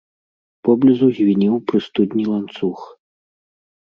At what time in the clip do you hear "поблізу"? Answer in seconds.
0.69-1.09